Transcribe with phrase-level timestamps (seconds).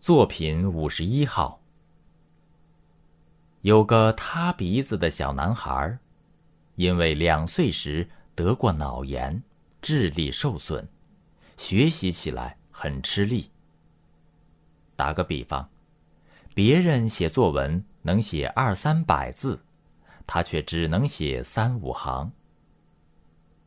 [0.00, 1.60] 作品五十一号。
[3.60, 5.98] 有个塌鼻子的小男孩，
[6.76, 9.42] 因为两岁时得过脑炎，
[9.82, 10.82] 智力受损，
[11.58, 13.50] 学习起来很吃力。
[14.96, 15.68] 打个比方，
[16.54, 19.60] 别人写作文能写二三百字，
[20.26, 22.32] 他却只能写三五行。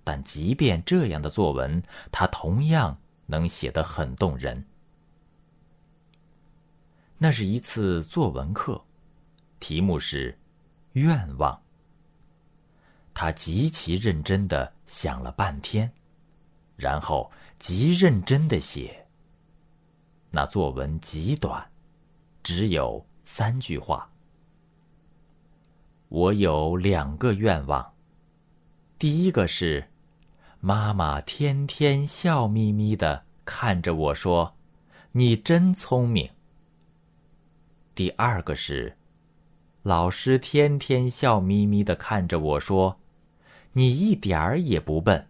[0.04, 2.98] 但即便这样的作文，他同样
[3.28, 4.66] 能写得很动人。
[7.24, 8.84] 那是一次作文课，
[9.62, 10.38] 题目是
[10.92, 11.58] “愿望”。
[13.16, 15.90] 他极其认真的想了半天，
[16.76, 19.08] 然后极认真的写。
[20.32, 21.66] 那作文极短，
[22.44, 24.12] 只有三句话。
[26.10, 27.94] 我有两个愿望，
[29.00, 29.90] 第一个是，
[30.60, 34.54] 妈妈天天笑眯眯的看着我说
[35.14, 36.30] ：“你真聪明。”
[37.96, 38.98] 第二个是，
[39.84, 43.00] 老师天天笑眯眯的看着我说
[43.74, 45.28] ：“你一点儿也不笨。”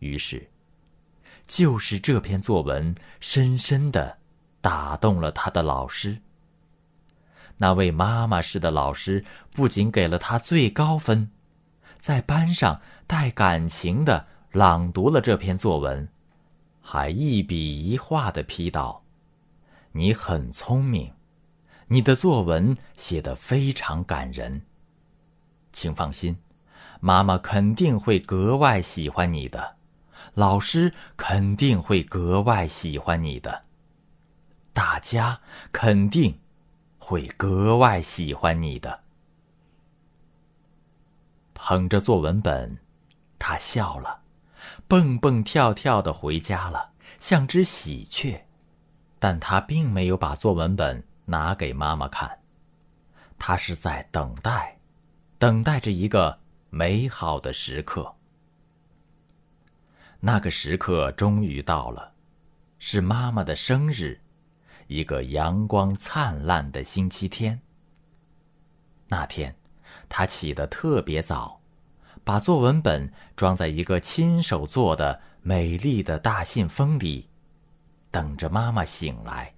[0.00, 0.50] 于是，
[1.46, 4.18] 就是这篇作文深深的
[4.60, 6.18] 打动了他的老师。
[7.56, 11.30] 那位妈妈式的老师不仅给了他最高分，
[11.96, 16.08] 在班上带感情的朗读了这篇作文，
[16.80, 19.03] 还一笔一画的批道。
[19.96, 21.12] 你很聪明，
[21.86, 24.62] 你的作文写得非常感人。
[25.72, 26.36] 请放心，
[26.98, 29.76] 妈妈肯定会格外喜欢你的，
[30.34, 33.66] 老师肯定会格外喜欢你的，
[34.72, 36.40] 大家肯定
[36.98, 39.00] 会格外喜欢你的。
[41.54, 42.78] 捧着作文本，
[43.38, 44.22] 他笑了，
[44.88, 48.44] 蹦蹦跳跳的回家了，像只喜鹊。
[49.24, 52.40] 但他并没有把作文本拿给妈妈看，
[53.38, 54.76] 他是在等待，
[55.38, 56.38] 等待着一个
[56.68, 58.16] 美好的时刻。
[60.20, 62.12] 那个时刻终于到了，
[62.78, 64.20] 是妈妈的生日，
[64.88, 67.58] 一个阳光灿烂的星期天。
[69.08, 69.56] 那天，
[70.06, 71.62] 他起得特别早，
[72.24, 77.30] 把作文本装在一个亲手做的美丽的大信封里。
[78.14, 79.52] 等着妈妈醒来。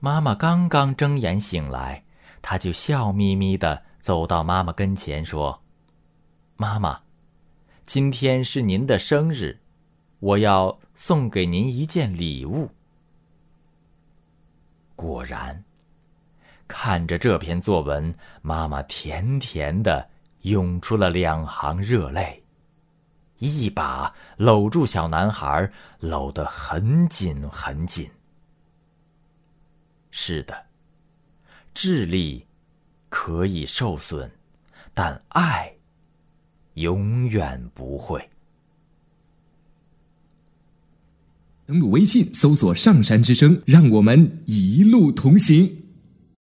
[0.00, 2.04] 妈妈刚刚睁眼醒来，
[2.42, 5.58] 他就笑眯眯的走到妈妈跟前说
[6.56, 7.00] ：“妈妈，
[7.86, 9.58] 今天是您的生日，
[10.18, 12.70] 我要送给您一件礼物。”
[14.94, 15.64] 果然，
[16.66, 20.06] 看着这篇作文，妈妈甜甜的
[20.42, 22.44] 涌出了两行热泪。
[23.38, 28.10] 一把搂住小男孩，搂得很紧很紧。
[30.10, 30.66] 是的，
[31.72, 32.46] 智力
[33.08, 34.30] 可以受损，
[34.92, 35.72] 但爱
[36.74, 38.28] 永远不会。
[41.66, 45.77] 登录微信，搜索“上山之声”，让我们一路同行。